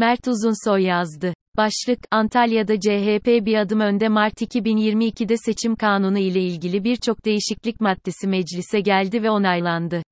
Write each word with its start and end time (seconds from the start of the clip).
Mert 0.00 0.28
Uzunsoy 0.28 0.82
yazdı. 0.82 1.34
Başlık, 1.56 1.98
Antalya'da 2.10 2.80
CHP 2.80 3.26
bir 3.26 3.54
adım 3.54 3.80
önde 3.80 4.08
Mart 4.08 4.42
2022'de 4.42 5.34
seçim 5.36 5.76
kanunu 5.76 6.18
ile 6.18 6.40
ilgili 6.40 6.84
birçok 6.84 7.24
değişiklik 7.24 7.80
maddesi 7.80 8.28
meclise 8.28 8.80
geldi 8.80 9.22
ve 9.22 9.30
onaylandı. 9.30 10.02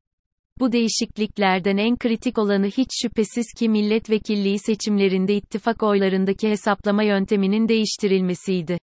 Bu 0.60 0.72
değişikliklerden 0.72 1.76
en 1.76 1.96
kritik 1.96 2.38
olanı 2.38 2.66
hiç 2.66 2.88
şüphesiz 3.02 3.46
ki 3.58 3.68
milletvekilliği 3.68 4.58
seçimlerinde 4.58 5.34
ittifak 5.34 5.82
oylarındaki 5.82 6.48
hesaplama 6.48 7.02
yönteminin 7.02 7.68
değiştirilmesiydi. 7.68 8.78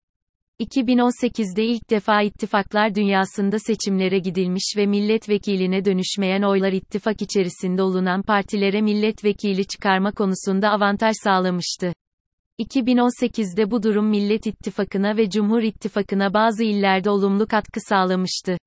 2018'de 0.59 1.65
ilk 1.65 1.89
defa 1.89 2.21
ittifaklar 2.21 2.95
dünyasında 2.95 3.59
seçimlere 3.59 4.19
gidilmiş 4.19 4.73
ve 4.77 4.85
milletvekiline 4.85 5.85
dönüşmeyen 5.85 6.41
oylar 6.41 6.71
ittifak 6.71 7.21
içerisinde 7.21 7.83
olunan 7.83 8.21
partilere 8.21 8.81
milletvekili 8.81 9.67
çıkarma 9.67 10.11
konusunda 10.11 10.69
avantaj 10.69 11.13
sağlamıştı. 11.23 11.93
2018'de 12.59 13.71
bu 13.71 13.83
durum 13.83 14.07
Millet 14.09 14.47
İttifakı'na 14.47 15.17
ve 15.17 15.29
Cumhur 15.29 15.61
İttifakı'na 15.61 16.33
bazı 16.33 16.63
illerde 16.63 17.09
olumlu 17.09 17.47
katkı 17.47 17.79
sağlamıştı. 17.89 18.57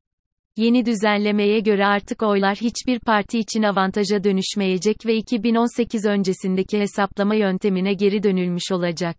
Yeni 0.57 0.87
düzenlemeye 0.87 1.61
göre 1.61 1.87
artık 1.87 2.23
oylar 2.23 2.57
hiçbir 2.57 3.01
parti 3.01 3.39
için 3.39 3.63
avantaja 3.63 4.25
dönüşmeyecek 4.25 5.07
ve 5.07 5.17
2018 5.17 6.05
öncesindeki 6.05 6.79
hesaplama 6.79 7.35
yöntemine 7.35 7.95
geri 7.95 8.23
dönülmüş 8.23 8.73
olacak. 8.73 9.17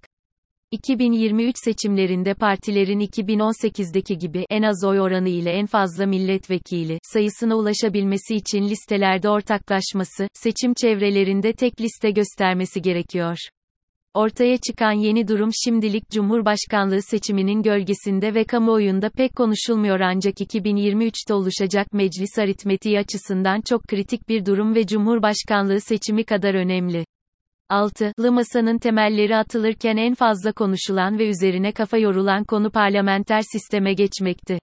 2023 0.71 1.55
seçimlerinde 1.63 2.33
partilerin 2.33 2.99
2018'deki 2.99 4.17
gibi 4.17 4.45
en 4.49 4.61
az 4.61 4.83
oy 4.85 4.99
oranı 4.99 5.29
ile 5.29 5.51
en 5.51 5.65
fazla 5.65 6.05
milletvekili 6.05 6.99
sayısına 7.03 7.55
ulaşabilmesi 7.55 8.35
için 8.35 8.63
listelerde 8.63 9.29
ortaklaşması, 9.29 10.27
seçim 10.33 10.73
çevrelerinde 10.73 11.53
tek 11.53 11.81
liste 11.81 12.11
göstermesi 12.11 12.81
gerekiyor. 12.81 13.37
Ortaya 14.13 14.57
çıkan 14.57 14.91
yeni 14.91 15.27
durum 15.27 15.49
şimdilik 15.65 16.09
Cumhurbaşkanlığı 16.09 17.01
seçiminin 17.01 17.61
gölgesinde 17.61 18.33
ve 18.33 18.43
kamuoyunda 18.43 19.09
pek 19.09 19.35
konuşulmuyor 19.35 19.99
ancak 19.99 20.33
2023'te 20.33 21.33
oluşacak 21.33 21.93
meclis 21.93 22.39
aritmetiği 22.39 22.99
açısından 22.99 23.61
çok 23.61 23.83
kritik 23.83 24.29
bir 24.29 24.45
durum 24.45 24.75
ve 24.75 24.87
Cumhurbaşkanlığı 24.87 25.81
seçimi 25.81 26.23
kadar 26.23 26.53
önemli. 26.53 27.05
6. 27.69 28.13
Lı 28.19 28.31
masanın 28.31 28.77
temelleri 28.77 29.35
atılırken 29.35 29.97
en 29.97 30.13
fazla 30.13 30.51
konuşulan 30.51 31.19
ve 31.19 31.29
üzerine 31.29 31.71
kafa 31.71 31.97
yorulan 31.97 32.43
konu 32.43 32.71
parlamenter 32.71 33.41
sisteme 33.51 33.93
geçmekti. 33.93 34.59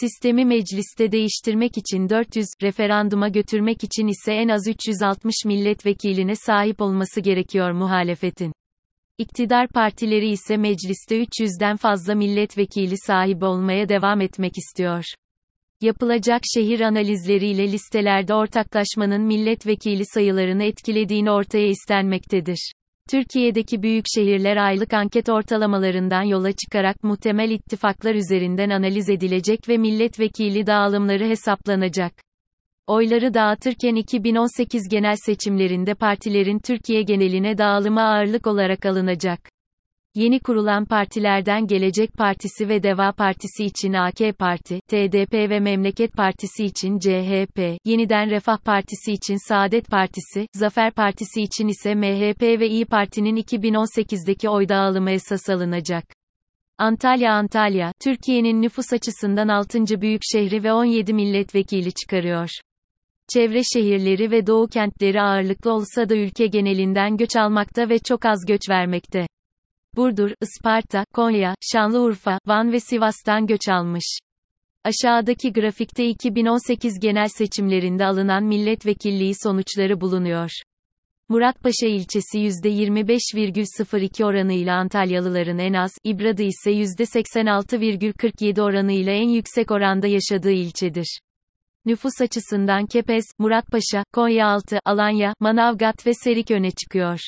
Sistemi 0.00 0.44
mecliste 0.44 1.12
değiştirmek 1.12 1.78
için 1.78 2.08
400, 2.08 2.46
referanduma 2.62 3.28
götürmek 3.28 3.84
için 3.84 4.06
ise 4.06 4.32
en 4.32 4.48
az 4.48 4.68
360 4.68 5.34
milletvekiline 5.46 6.34
sahip 6.34 6.80
olması 6.80 7.20
gerekiyor 7.20 7.70
muhalefetin. 7.70 8.52
İktidar 9.18 9.68
partileri 9.68 10.28
ise 10.28 10.56
mecliste 10.56 11.22
300'den 11.22 11.76
fazla 11.76 12.14
milletvekili 12.14 12.94
sahibi 13.06 13.44
olmaya 13.44 13.88
devam 13.88 14.20
etmek 14.20 14.58
istiyor. 14.58 15.04
Yapılacak 15.82 16.42
şehir 16.54 16.80
analizleriyle 16.80 17.72
listelerde 17.72 18.34
ortaklaşmanın 18.34 19.22
milletvekili 19.22 20.02
sayılarını 20.06 20.64
etkilediğini 20.64 21.30
ortaya 21.30 21.66
istenmektedir. 21.66 22.72
Türkiye'deki 23.10 23.82
büyük 23.82 24.04
şehirler 24.14 24.56
aylık 24.56 24.94
anket 24.94 25.28
ortalamalarından 25.28 26.22
yola 26.22 26.52
çıkarak 26.52 27.04
muhtemel 27.04 27.50
ittifaklar 27.50 28.14
üzerinden 28.14 28.70
analiz 28.70 29.10
edilecek 29.10 29.68
ve 29.68 29.78
milletvekili 29.78 30.66
dağılımları 30.66 31.24
hesaplanacak. 31.24 32.12
Oyları 32.86 33.34
dağıtırken 33.34 33.94
2018 33.94 34.88
genel 34.88 35.16
seçimlerinde 35.26 35.94
partilerin 35.94 36.58
Türkiye 36.58 37.02
geneline 37.02 37.58
dağılımı 37.58 38.02
ağırlık 38.02 38.46
olarak 38.46 38.86
alınacak. 38.86 39.40
Yeni 40.14 40.40
kurulan 40.40 40.84
partilerden 40.84 41.66
Gelecek 41.66 42.12
Partisi 42.12 42.68
ve 42.68 42.82
Deva 42.82 43.12
Partisi 43.12 43.64
için 43.64 43.92
AK 43.92 44.38
Parti, 44.38 44.80
TDP 44.80 45.32
ve 45.32 45.60
Memleket 45.60 46.12
Partisi 46.12 46.64
için 46.64 46.98
CHP, 46.98 47.78
Yeniden 47.84 48.30
Refah 48.30 48.58
Partisi 48.58 49.12
için 49.12 49.48
Saadet 49.48 49.88
Partisi, 49.90 50.46
Zafer 50.54 50.92
Partisi 50.92 51.42
için 51.42 51.68
ise 51.68 51.94
MHP 51.94 52.42
ve 52.42 52.68
İyi 52.68 52.84
Parti'nin 52.84 53.36
2018'deki 53.36 54.48
oy 54.48 54.68
dağılımı 54.68 55.10
esas 55.10 55.50
alınacak. 55.50 56.04
Antalya 56.78 57.32
Antalya, 57.32 57.92
Türkiye'nin 58.04 58.62
nüfus 58.62 58.92
açısından 58.92 59.48
6. 59.48 60.00
büyük 60.00 60.22
şehri 60.32 60.64
ve 60.64 60.72
17 60.72 61.14
milletvekili 61.14 61.92
çıkarıyor. 61.92 62.48
Çevre 63.34 63.60
şehirleri 63.74 64.30
ve 64.30 64.46
doğu 64.46 64.66
kentleri 64.66 65.22
ağırlıklı 65.22 65.72
olsa 65.72 66.08
da 66.08 66.16
ülke 66.16 66.46
genelinden 66.46 67.16
göç 67.16 67.36
almakta 67.36 67.88
ve 67.88 67.98
çok 67.98 68.26
az 68.26 68.38
göç 68.48 68.70
vermekte. 68.70 69.26
Burdur, 69.96 70.30
Isparta, 70.40 71.04
Konya, 71.14 71.54
Şanlıurfa, 71.72 72.38
Van 72.46 72.72
ve 72.72 72.80
Sivas'tan 72.80 73.46
göç 73.46 73.68
almış. 73.68 74.18
Aşağıdaki 74.84 75.52
grafikte 75.52 76.06
2018 76.06 76.98
genel 77.00 77.28
seçimlerinde 77.28 78.06
alınan 78.06 78.44
milletvekilliği 78.44 79.34
sonuçları 79.42 80.00
bulunuyor. 80.00 80.50
Muratpaşa 81.28 81.86
ilçesi 81.86 82.38
%25,02 82.38 84.24
oranıyla 84.24 84.74
Antalyalıların 84.74 85.58
en 85.58 85.72
az, 85.72 85.92
İbradı 86.04 86.42
ise 86.42 86.72
%86,47 86.72 88.62
oranıyla 88.62 89.12
en 89.12 89.28
yüksek 89.28 89.70
oranda 89.70 90.06
yaşadığı 90.06 90.52
ilçedir. 90.52 91.18
Nüfus 91.84 92.20
açısından 92.20 92.86
Kepez, 92.86 93.24
Muratpaşa, 93.38 94.04
Konyaaltı, 94.12 94.78
Alanya, 94.84 95.34
Manavgat 95.40 96.06
ve 96.06 96.12
Serik 96.14 96.50
öne 96.50 96.70
çıkıyor. 96.70 97.20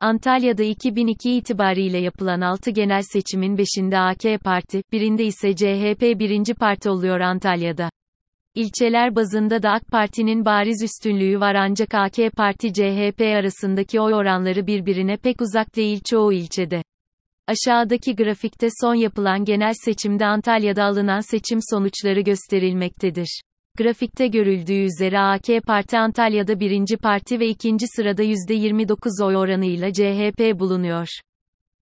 Antalya'da 0.00 0.62
2002 0.62 1.32
itibariyle 1.32 1.98
yapılan 1.98 2.40
6 2.40 2.70
genel 2.70 3.02
seçimin 3.02 3.56
5'inde 3.56 3.98
AK 3.98 4.44
Parti, 4.44 4.82
birinde 4.92 5.24
ise 5.24 5.56
CHP 5.56 6.02
birinci 6.02 6.54
parti 6.54 6.90
oluyor 6.90 7.20
Antalya'da. 7.20 7.90
İlçeler 8.54 9.16
bazında 9.16 9.62
da 9.62 9.70
AK 9.70 9.86
Parti'nin 9.86 10.44
bariz 10.44 10.82
üstünlüğü 10.82 11.40
var 11.40 11.54
ancak 11.54 11.94
AK 11.94 12.16
Parti 12.36 12.72
CHP 12.72 13.20
arasındaki 13.20 14.00
oy 14.00 14.14
oranları 14.14 14.66
birbirine 14.66 15.16
pek 15.16 15.40
uzak 15.40 15.76
değil 15.76 16.00
çoğu 16.04 16.32
ilçede. 16.32 16.82
Aşağıdaki 17.46 18.16
grafikte 18.16 18.68
son 18.80 18.94
yapılan 18.94 19.44
genel 19.44 19.74
seçimde 19.84 20.26
Antalya'da 20.26 20.84
alınan 20.84 21.20
seçim 21.30 21.58
sonuçları 21.70 22.20
gösterilmektedir. 22.20 23.40
Grafikte 23.76 24.26
görüldüğü 24.26 24.84
üzere 24.84 25.18
AK 25.18 25.64
Parti 25.66 25.98
Antalya'da 25.98 26.60
birinci 26.60 26.96
parti 26.96 27.40
ve 27.40 27.48
ikinci 27.48 27.86
sırada 27.96 28.22
%29 28.22 29.24
oy 29.24 29.36
oranıyla 29.36 29.92
CHP 29.92 30.60
bulunuyor. 30.60 31.08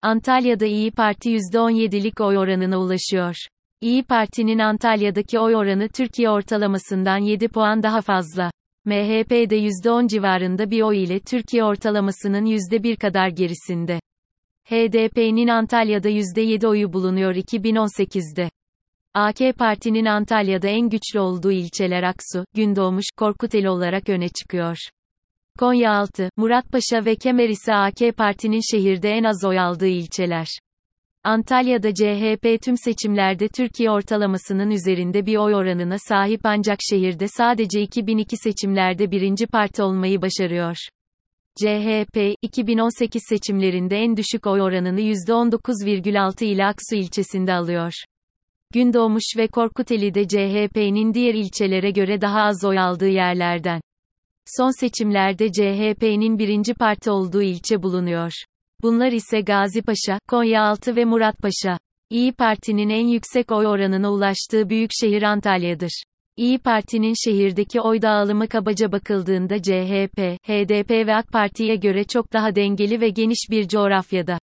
Antalya'da 0.03 0.67
İyi 0.67 0.91
Parti 0.91 1.31
%17'lik 1.31 2.21
oy 2.21 2.39
oranına 2.39 2.79
ulaşıyor. 2.79 3.37
İyi 3.81 4.03
Parti'nin 4.03 4.59
Antalya'daki 4.59 5.39
oy 5.39 5.57
oranı 5.57 5.89
Türkiye 5.89 6.31
ortalamasından 6.31 7.19
7 7.19 7.49
puan 7.49 7.83
daha 7.83 8.01
fazla. 8.01 8.51
MHP 8.85 9.31
de 9.31 9.59
%10 9.59 10.09
civarında 10.09 10.71
bir 10.71 10.83
oy 10.83 11.05
ile 11.05 11.21
Türkiye 11.21 11.65
ortalamasının 11.65 12.45
%1 12.47 12.97
kadar 12.97 13.29
gerisinde. 13.29 14.01
HDP'nin 14.65 15.49
Antalya'da 15.49 16.09
%7 16.09 16.67
oyu 16.67 16.93
bulunuyor 16.93 17.35
2018'de. 17.35 18.51
AK 19.15 19.39
Parti'nin 19.59 20.05
Antalya'da 20.05 20.69
en 20.69 20.89
güçlü 20.89 21.21
olduğu 21.21 21.53
ilçeler 21.53 22.03
Aksu, 22.03 22.45
Gündoğmuş, 22.55 23.05
Korkuteli 23.17 23.69
olarak 23.69 24.09
öne 24.09 24.29
çıkıyor. 24.29 24.77
Konyaaltı, 25.59 26.31
Muratpaşa 26.37 27.05
ve 27.05 27.17
Kemer 27.17 27.49
ise 27.49 27.75
AK 27.75 28.17
Parti'nin 28.17 28.61
şehirde 28.71 29.11
en 29.11 29.25
az 29.25 29.45
oy 29.45 29.59
aldığı 29.59 29.89
ilçeler. 29.89 30.47
Antalya'da 31.25 31.95
CHP 31.95 32.63
tüm 32.63 32.77
seçimlerde 32.77 33.49
Türkiye 33.49 33.91
ortalamasının 33.91 34.71
üzerinde 34.71 35.27
bir 35.27 35.37
oy 35.37 35.55
oranına 35.55 35.97
sahip 35.99 36.41
ancak 36.45 36.79
şehirde 36.91 37.29
sadece 37.29 37.81
2002 37.81 38.37
seçimlerde 38.37 39.11
birinci 39.11 39.47
parti 39.47 39.83
olmayı 39.83 40.23
başarıyor. 40.23 40.77
CHP, 41.57 42.35
2018 42.43 43.23
seçimlerinde 43.29 43.97
en 43.97 44.17
düşük 44.17 44.47
oy 44.47 44.61
oranını 44.61 45.01
%19,6 45.01 46.45
ile 46.45 46.65
Aksu 46.65 46.97
ilçesinde 46.97 47.53
alıyor. 47.53 47.93
Gündoğmuş 48.73 49.25
ve 49.37 49.49
Korkuteli 49.49 50.15
de 50.15 50.29
CHP'nin 50.29 51.15
diğer 51.15 51.35
ilçelere 51.35 51.91
göre 51.91 52.21
daha 52.21 52.41
az 52.41 52.65
oy 52.65 52.79
aldığı 52.79 53.09
yerlerden. 53.09 53.81
Son 54.47 54.81
seçimlerde 54.81 55.53
CHP'nin 55.53 56.39
birinci 56.39 56.75
parti 56.75 57.11
olduğu 57.11 57.43
ilçe 57.43 57.83
bulunuyor. 57.83 58.33
Bunlar 58.83 59.13
ise 59.13 59.41
Gazipaşa, 59.41 60.19
Konyaaltı 60.29 60.97
ve 60.97 61.05
Muratpaşa. 61.05 61.79
İyi 62.11 62.33
Parti'nin 62.33 62.89
en 62.89 63.07
yüksek 63.07 63.53
oy 63.53 63.67
oranına 63.67 64.13
ulaştığı 64.13 64.69
büyük 64.69 64.91
şehir 65.01 65.23
Antalya'dır. 65.23 66.03
İyi 66.37 66.59
Parti'nin 66.59 67.15
şehirdeki 67.25 67.81
oy 67.81 68.03
dağılımı 68.03 68.49
kabaca 68.49 68.93
bakıldığında 68.93 69.63
CHP, 69.63 70.19
HDP 70.49 70.91
ve 70.91 71.15
AK 71.15 71.33
Parti'ye 71.33 71.77
göre 71.77 72.05
çok 72.05 72.33
daha 72.33 72.55
dengeli 72.55 73.01
ve 73.01 73.09
geniş 73.09 73.47
bir 73.51 73.69
coğrafyada. 73.69 74.39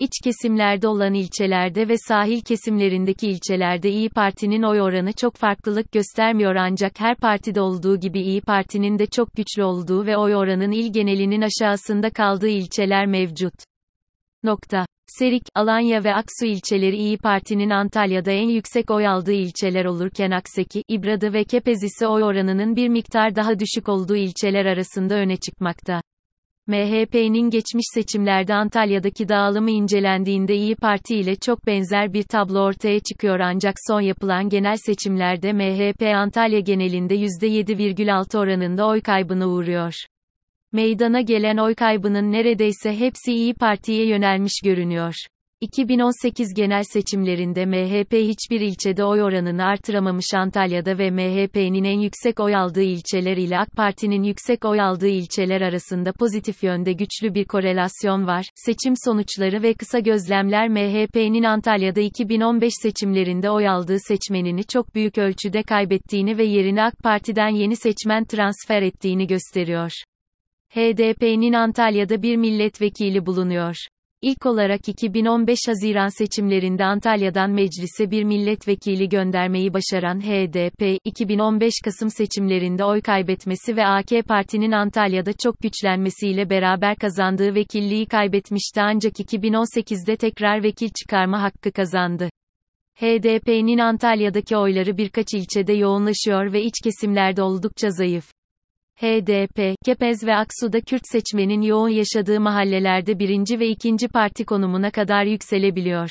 İç 0.00 0.12
kesimlerde 0.24 0.88
olan 0.88 1.14
ilçelerde 1.14 1.88
ve 1.88 1.94
sahil 2.08 2.40
kesimlerindeki 2.40 3.28
ilçelerde 3.28 3.90
İyi 3.90 4.10
Parti'nin 4.10 4.62
oy 4.62 4.80
oranı 4.80 5.12
çok 5.12 5.36
farklılık 5.36 5.92
göstermiyor 5.92 6.54
ancak 6.54 7.00
her 7.00 7.16
partide 7.16 7.60
olduğu 7.60 8.00
gibi 8.00 8.20
İyi 8.20 8.40
Parti'nin 8.40 8.98
de 8.98 9.06
çok 9.06 9.34
güçlü 9.36 9.64
olduğu 9.64 10.06
ve 10.06 10.16
oy 10.16 10.34
oranın 10.34 10.70
il 10.70 10.92
genelinin 10.92 11.42
aşağısında 11.42 12.10
kaldığı 12.10 12.48
ilçeler 12.48 13.06
mevcut. 13.06 13.54
Nokta. 14.42 14.86
Serik, 15.06 15.42
Alanya 15.54 16.04
ve 16.04 16.14
Aksu 16.14 16.46
ilçeleri 16.46 16.96
İyi 16.96 17.18
Parti'nin 17.18 17.70
Antalya'da 17.70 18.30
en 18.30 18.48
yüksek 18.48 18.90
oy 18.90 19.06
aldığı 19.06 19.32
ilçeler 19.32 19.84
olurken 19.84 20.30
Akseki, 20.30 20.84
İbradı 20.88 21.32
ve 21.32 21.44
Kepez 21.44 21.82
ise 21.82 22.06
oy 22.06 22.22
oranının 22.22 22.76
bir 22.76 22.88
miktar 22.88 23.36
daha 23.36 23.58
düşük 23.58 23.88
olduğu 23.88 24.16
ilçeler 24.16 24.66
arasında 24.66 25.14
öne 25.14 25.36
çıkmakta. 25.36 26.00
MHP'nin 26.68 27.50
geçmiş 27.50 27.84
seçimlerde 27.94 28.54
Antalya'daki 28.54 29.28
dağılımı 29.28 29.70
incelendiğinde 29.70 30.54
İyi 30.54 30.76
Parti 30.76 31.16
ile 31.16 31.36
çok 31.36 31.66
benzer 31.66 32.12
bir 32.12 32.22
tablo 32.22 32.60
ortaya 32.60 33.00
çıkıyor 33.00 33.40
ancak 33.40 33.74
son 33.86 34.00
yapılan 34.00 34.48
genel 34.48 34.76
seçimlerde 34.76 35.52
MHP 35.52 36.02
Antalya 36.02 36.60
genelinde 36.60 37.14
%7,6 37.16 38.38
oranında 38.38 38.86
oy 38.86 39.00
kaybına 39.00 39.48
uğruyor. 39.48 39.94
Meydana 40.72 41.20
gelen 41.20 41.56
oy 41.56 41.74
kaybının 41.74 42.32
neredeyse 42.32 42.98
hepsi 42.98 43.32
İyi 43.32 43.54
Parti'ye 43.54 44.06
yönelmiş 44.06 44.60
görünüyor. 44.64 45.14
2018 45.60 46.54
genel 46.54 46.82
seçimlerinde 46.82 47.66
MHP 47.66 48.12
hiçbir 48.12 48.60
ilçede 48.60 49.04
oy 49.04 49.22
oranını 49.22 49.64
artıramamış 49.64 50.34
Antalya'da 50.34 50.98
ve 50.98 51.10
MHP'nin 51.10 51.84
en 51.84 52.00
yüksek 52.00 52.40
oy 52.40 52.56
aldığı 52.56 52.82
ilçeler 52.82 53.36
ile 53.36 53.58
AK 53.58 53.72
Parti'nin 53.76 54.22
yüksek 54.22 54.64
oy 54.64 54.80
aldığı 54.80 55.08
ilçeler 55.08 55.60
arasında 55.60 56.12
pozitif 56.12 56.62
yönde 56.62 56.92
güçlü 56.92 57.34
bir 57.34 57.44
korelasyon 57.44 58.26
var. 58.26 58.46
Seçim 58.54 58.94
sonuçları 59.04 59.62
ve 59.62 59.74
kısa 59.74 59.98
gözlemler 59.98 60.68
MHP'nin 60.68 61.42
Antalya'da 61.42 62.00
2015 62.00 62.72
seçimlerinde 62.82 63.50
oy 63.50 63.68
aldığı 63.68 63.98
seçmenini 64.08 64.64
çok 64.64 64.94
büyük 64.94 65.18
ölçüde 65.18 65.62
kaybettiğini 65.62 66.38
ve 66.38 66.44
yerine 66.44 66.82
AK 66.82 66.98
Parti'den 66.98 67.54
yeni 67.54 67.76
seçmen 67.76 68.24
transfer 68.24 68.82
ettiğini 68.82 69.26
gösteriyor. 69.26 69.90
HDP'nin 70.70 71.52
Antalya'da 71.52 72.22
bir 72.22 72.36
milletvekili 72.36 73.26
bulunuyor. 73.26 73.76
İlk 74.22 74.46
olarak 74.46 74.88
2015 74.88 75.58
Haziran 75.66 76.08
seçimlerinde 76.08 76.84
Antalya'dan 76.84 77.50
meclise 77.50 78.10
bir 78.10 78.24
milletvekili 78.24 79.08
göndermeyi 79.08 79.74
başaran 79.74 80.20
HDP, 80.20 80.98
2015 81.04 81.74
Kasım 81.84 82.10
seçimlerinde 82.10 82.84
oy 82.84 83.00
kaybetmesi 83.00 83.76
ve 83.76 83.86
AK 83.86 84.08
Parti'nin 84.28 84.72
Antalya'da 84.72 85.32
çok 85.32 85.58
güçlenmesiyle 85.58 86.50
beraber 86.50 86.96
kazandığı 86.96 87.54
vekilliği 87.54 88.06
kaybetmişti 88.06 88.80
ancak 88.80 89.12
2018'de 89.12 90.16
tekrar 90.16 90.62
vekil 90.62 90.88
çıkarma 90.88 91.42
hakkı 91.42 91.72
kazandı. 91.72 92.30
HDP'nin 93.00 93.78
Antalya'daki 93.78 94.56
oyları 94.56 94.96
birkaç 94.96 95.34
ilçede 95.34 95.72
yoğunlaşıyor 95.72 96.52
ve 96.52 96.62
iç 96.62 96.74
kesimlerde 96.84 97.42
oldukça 97.42 97.90
zayıf. 97.90 98.37
HDP, 99.00 99.76
Kepez 99.84 100.24
ve 100.24 100.36
Aksu'da 100.36 100.80
Kürt 100.80 101.02
seçmenin 101.04 101.62
yoğun 101.62 101.88
yaşadığı 101.88 102.40
mahallelerde 102.40 103.18
birinci 103.18 103.60
ve 103.60 103.68
ikinci 103.68 104.08
parti 104.08 104.44
konumuna 104.44 104.90
kadar 104.90 105.24
yükselebiliyor. 105.24 106.10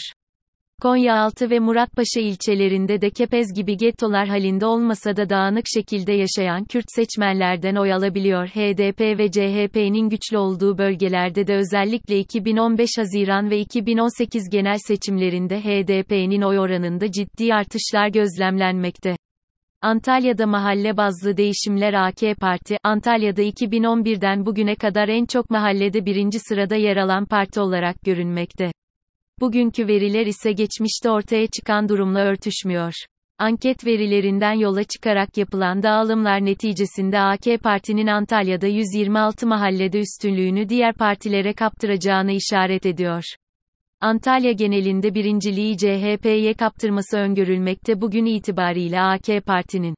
Konyaaltı 0.81 1.49
ve 1.49 1.59
Muratpaşa 1.59 2.19
ilçelerinde 2.19 3.01
de 3.01 3.09
Kepez 3.09 3.53
gibi 3.55 3.77
gettolar 3.77 4.27
halinde 4.27 4.65
olmasa 4.65 5.17
da 5.17 5.29
dağınık 5.29 5.65
şekilde 5.75 6.13
yaşayan 6.13 6.65
Kürt 6.65 6.85
seçmenlerden 6.87 7.75
oy 7.75 7.93
alabiliyor. 7.93 8.47
HDP 8.47 9.01
ve 9.01 9.31
CHP'nin 9.31 10.09
güçlü 10.09 10.37
olduğu 10.37 10.77
bölgelerde 10.77 11.47
de 11.47 11.55
özellikle 11.55 12.19
2015 12.19 12.89
Haziran 12.97 13.49
ve 13.49 13.59
2018 13.59 14.49
genel 14.51 14.77
seçimlerinde 14.87 15.59
HDP'nin 15.59 16.41
oy 16.41 16.59
oranında 16.59 17.11
ciddi 17.11 17.53
artışlar 17.53 18.07
gözlemlenmekte. 18.07 19.15
Antalya'da 19.81 20.47
mahalle 20.47 20.97
bazlı 20.97 21.37
değişimler 21.37 21.93
AK 21.93 22.39
Parti, 22.39 22.77
Antalya'da 22.83 23.41
2011'den 23.41 24.45
bugüne 24.45 24.75
kadar 24.75 25.07
en 25.07 25.25
çok 25.25 25.49
mahallede 25.49 26.05
birinci 26.05 26.39
sırada 26.39 26.75
yer 26.75 26.97
alan 26.97 27.25
parti 27.25 27.59
olarak 27.59 28.01
görünmekte. 28.01 28.71
Bugünkü 29.39 29.87
veriler 29.87 30.25
ise 30.25 30.51
geçmişte 30.51 31.09
ortaya 31.09 31.47
çıkan 31.47 31.89
durumla 31.89 32.19
örtüşmüyor. 32.19 32.93
Anket 33.39 33.85
verilerinden 33.85 34.53
yola 34.53 34.83
çıkarak 34.83 35.37
yapılan 35.37 35.83
dağılımlar 35.83 36.45
neticesinde 36.45 37.19
AK 37.19 37.63
Parti'nin 37.63 38.07
Antalya'da 38.07 38.67
126 38.67 39.47
mahallede 39.47 39.99
üstünlüğünü 39.99 40.69
diğer 40.69 40.93
partilere 40.93 41.53
kaptıracağını 41.53 42.31
işaret 42.31 42.85
ediyor. 42.85 43.23
Antalya 44.01 44.51
genelinde 44.51 45.13
birinciliği 45.15 45.77
CHP'ye 45.77 46.53
kaptırması 46.53 47.17
öngörülmekte 47.17 48.01
bugün 48.01 48.25
itibariyle 48.25 49.01
AK 49.01 49.45
Parti'nin. 49.45 49.95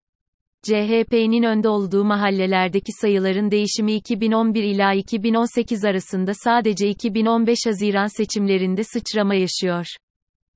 CHP'nin 0.63 1.44
önde 1.44 1.69
olduğu 1.69 2.04
mahallelerdeki 2.04 2.92
sayıların 3.01 3.51
değişimi 3.51 3.94
2011 3.94 4.63
ila 4.63 4.94
2018 4.94 5.86
arasında 5.86 6.31
sadece 6.34 6.90
2015 6.90 7.57
Haziran 7.66 8.18
seçimlerinde 8.18 8.84
sıçrama 8.84 9.36
yaşıyor. 9.36 9.86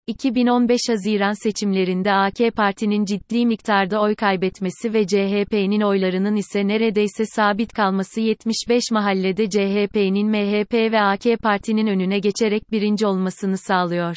2015 0.07 0.79
Haziran 0.89 1.43
seçimlerinde 1.43 2.13
AK 2.13 2.55
Parti'nin 2.55 3.05
ciddi 3.05 3.45
miktarda 3.45 4.01
oy 4.01 4.15
kaybetmesi 4.15 4.93
ve 4.93 5.07
CHP'nin 5.07 5.81
oylarının 5.81 6.35
ise 6.35 6.67
neredeyse 6.67 7.25
sabit 7.25 7.73
kalması 7.73 8.21
75 8.21 8.83
mahallede 8.91 9.49
CHP'nin 9.49 10.27
MHP 10.27 10.73
ve 10.73 11.01
AK 11.01 11.23
Parti'nin 11.43 11.87
önüne 11.87 12.19
geçerek 12.19 12.71
birinci 12.71 13.05
olmasını 13.05 13.57
sağlıyor. 13.57 14.15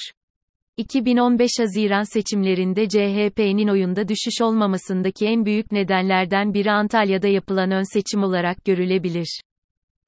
2015 0.76 1.50
Haziran 1.58 2.02
seçimlerinde 2.02 2.88
CHP'nin 2.88 3.68
oyunda 3.68 4.08
düşüş 4.08 4.40
olmamasındaki 4.42 5.26
en 5.26 5.44
büyük 5.44 5.72
nedenlerden 5.72 6.54
biri 6.54 6.70
Antalya'da 6.70 7.28
yapılan 7.28 7.70
ön 7.70 7.94
seçim 7.94 8.22
olarak 8.22 8.64
görülebilir. 8.64 9.40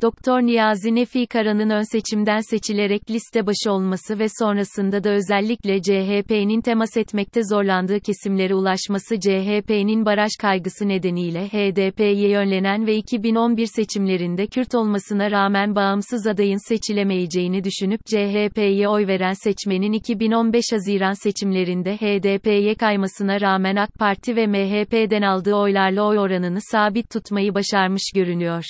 Doktor 0.02 0.42
Niyazi 0.42 0.94
Nefi 0.94 1.26
Kara'nın 1.26 1.70
ön 1.70 1.92
seçimden 1.92 2.40
seçilerek 2.50 3.10
liste 3.10 3.46
başı 3.46 3.72
olması 3.72 4.18
ve 4.18 4.26
sonrasında 4.38 5.04
da 5.04 5.10
özellikle 5.10 5.82
CHP'nin 5.82 6.60
temas 6.60 6.96
etmekte 6.96 7.40
zorlandığı 7.44 8.00
kesimlere 8.00 8.54
ulaşması 8.54 9.20
CHP'nin 9.20 10.04
baraj 10.04 10.30
kaygısı 10.40 10.88
nedeniyle 10.88 11.48
HDP'ye 11.48 12.28
yönlenen 12.28 12.86
ve 12.86 12.96
2011 12.96 13.66
seçimlerinde 13.66 14.46
Kürt 14.46 14.74
olmasına 14.74 15.30
rağmen 15.30 15.74
bağımsız 15.74 16.26
adayın 16.26 16.68
seçilemeyeceğini 16.68 17.64
düşünüp 17.64 18.00
CHP'ye 18.06 18.88
oy 18.88 19.06
veren 19.06 19.44
seçmenin 19.44 19.92
2015 19.92 20.64
Haziran 20.72 21.22
seçimlerinde 21.22 21.96
HDP'ye 21.96 22.74
kaymasına 22.74 23.40
rağmen 23.40 23.76
AK 23.76 23.94
Parti 23.98 24.36
ve 24.36 24.46
MHP'den 24.46 25.22
aldığı 25.22 25.54
oylarla 25.54 26.02
oy 26.02 26.18
oranını 26.18 26.58
sabit 26.70 27.10
tutmayı 27.10 27.54
başarmış 27.54 28.12
görünüyor. 28.14 28.64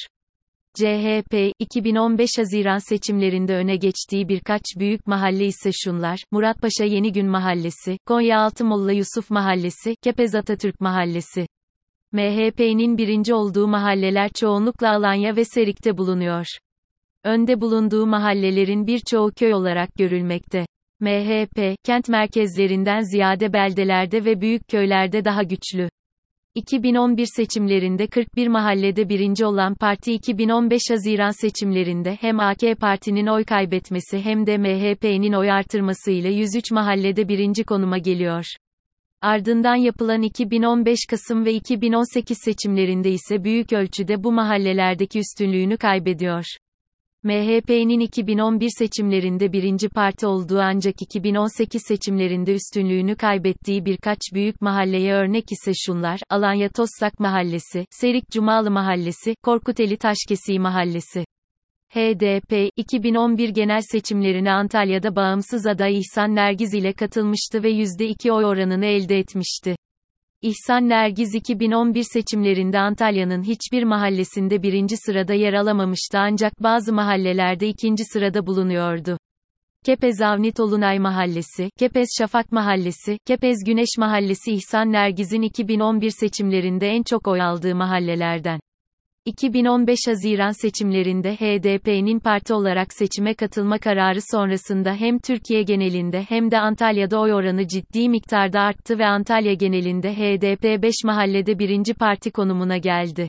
CHP, 0.79 1.53
2015 1.59 2.31
Haziran 2.39 2.79
seçimlerinde 2.89 3.55
öne 3.55 3.77
geçtiği 3.77 4.29
birkaç 4.29 4.63
büyük 4.79 5.07
mahalle 5.07 5.47
ise 5.47 5.71
şunlar, 5.73 6.19
Muratpaşa 6.31 6.85
Yenigün 6.85 7.27
Mahallesi, 7.27 7.99
Konyaaltı 8.07 8.65
Molla 8.65 8.93
Yusuf 8.93 9.31
Mahallesi, 9.31 9.97
Kepez 10.03 10.35
Atatürk 10.35 10.81
Mahallesi. 10.81 11.47
MHP'nin 12.13 12.99
birinci 12.99 13.35
olduğu 13.35 13.69
mahalleler 13.69 14.31
çoğunlukla 14.33 14.91
Alanya 14.91 15.37
ve 15.37 15.45
Serik'te 15.45 15.99
bulunuyor. 15.99 16.47
Önde 17.25 17.61
bulunduğu 17.61 18.07
mahallelerin 18.07 18.87
birçoğu 18.87 19.33
köy 19.37 19.55
olarak 19.55 19.95
görülmekte. 19.95 20.67
MHP, 21.01 21.77
kent 21.85 22.09
merkezlerinden 22.09 23.01
ziyade 23.01 23.53
beldelerde 23.53 24.25
ve 24.25 24.41
büyük 24.41 24.69
köylerde 24.69 25.25
daha 25.25 25.43
güçlü. 25.43 25.89
2011 26.55 27.27
seçimlerinde 27.37 28.07
41 28.07 28.49
mahallede 28.49 29.09
birinci 29.09 29.47
olan 29.47 29.75
parti 29.75 30.13
2015 30.13 30.83
Haziran 30.91 31.41
seçimlerinde 31.41 32.19
hem 32.21 32.41
AK 32.41 32.61
Parti'nin 32.81 33.27
oy 33.27 33.45
kaybetmesi 33.45 34.19
hem 34.21 34.47
de 34.47 34.59
MHP'nin 34.59 35.33
oy 35.33 35.51
artırması 35.51 36.11
ile 36.11 36.33
103 36.33 36.71
mahallede 36.71 37.29
birinci 37.29 37.65
konuma 37.65 37.99
geliyor. 37.99 38.45
Ardından 39.23 39.77
yapılan 39.77 40.23
2015 40.23 40.99
Kasım 41.11 41.45
ve 41.45 41.55
2018 41.55 42.39
seçimlerinde 42.45 43.11
ise 43.11 43.45
büyük 43.45 43.73
ölçüde 43.73 44.25
bu 44.25 44.33
mahallelerdeki 44.33 45.19
üstünlüğünü 45.19 45.77
kaybediyor. 45.77 46.45
MHP'nin 47.29 48.01
2011 48.01 48.69
seçimlerinde 48.79 49.53
birinci 49.53 49.89
parti 49.89 50.27
olduğu 50.27 50.59
ancak 50.61 51.03
2018 51.03 51.83
seçimlerinde 51.89 52.55
üstünlüğünü 52.55 53.17
kaybettiği 53.17 53.85
birkaç 53.85 54.19
büyük 54.35 54.61
mahalleye 54.61 55.15
örnek 55.15 55.45
ise 55.53 55.73
şunlar, 55.75 56.21
Alanya 56.31 56.69
Toslak 56.69 57.21
Mahallesi, 57.21 57.87
Serik 57.91 58.31
Cumalı 58.31 58.71
Mahallesi, 58.71 59.35
Korkuteli 59.43 59.97
Taşkesi 59.97 60.59
Mahallesi. 60.59 61.25
HDP, 61.95 62.71
2011 62.77 63.49
genel 63.49 63.81
seçimlerine 63.93 64.53
Antalya'da 64.53 65.17
bağımsız 65.17 65.67
aday 65.67 65.99
İhsan 65.99 66.35
Nergiz 66.35 66.75
ile 66.75 66.93
katılmıştı 66.93 67.63
ve 67.63 67.71
%2 67.71 68.33
oy 68.33 68.45
oranını 68.45 68.87
elde 68.87 69.19
etmişti. 69.19 69.77
İhsan 70.43 70.89
Nergiz 70.89 71.35
2011 71.35 72.03
seçimlerinde 72.03 72.79
Antalya'nın 72.79 73.43
hiçbir 73.43 73.83
mahallesinde 73.83 74.63
birinci 74.63 74.97
sırada 74.97 75.35
yer 75.35 75.53
alamamıştı 75.53 76.19
ancak 76.19 76.63
bazı 76.63 76.93
mahallelerde 76.93 77.69
ikinci 77.69 78.05
sırada 78.05 78.47
bulunuyordu. 78.47 79.19
Kepez 79.85 80.21
Avni 80.21 80.53
Tolunay 80.53 80.99
Mahallesi, 80.99 81.71
Kepez 81.79 82.09
Şafak 82.19 82.53
Mahallesi, 82.53 83.19
Kepez 83.27 83.65
Güneş 83.67 83.89
Mahallesi 83.99 84.53
İhsan 84.53 84.93
Nergiz'in 84.93 85.43
2011 85.43 86.11
seçimlerinde 86.11 86.89
en 86.89 87.03
çok 87.03 87.29
oy 87.29 87.43
aldığı 87.43 87.75
mahallelerden. 87.75 88.61
2015 89.29 89.99
Haziran 90.07 90.51
seçimlerinde 90.63 91.35
HDP'nin 91.37 92.19
parti 92.21 92.55
olarak 92.55 92.93
seçime 92.93 93.35
katılma 93.35 93.79
kararı 93.79 94.19
sonrasında 94.31 94.95
hem 94.95 95.19
Türkiye 95.19 95.63
genelinde 95.63 96.27
hem 96.29 96.51
de 96.51 96.59
Antalya'da 96.59 97.21
oy 97.21 97.33
oranı 97.33 97.69
ciddi 97.69 98.09
miktarda 98.09 98.61
arttı 98.61 98.99
ve 98.99 99.07
Antalya 99.07 99.55
genelinde 99.55 100.15
HDP 100.15 100.83
5 100.83 100.95
mahallede 101.05 101.59
birinci 101.59 101.95
parti 101.95 102.31
konumuna 102.31 102.77
geldi. 102.77 103.29